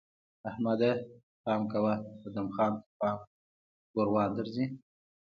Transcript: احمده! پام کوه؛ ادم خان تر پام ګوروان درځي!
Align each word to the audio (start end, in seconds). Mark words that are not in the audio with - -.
احمده! 0.49 0.91
پام 1.43 1.61
کوه؛ 1.71 1.93
ادم 2.25 2.47
خان 2.55 2.73
تر 2.81 2.87
پام 2.99 3.17
ګوروان 3.93 4.29
درځي! 4.37 4.65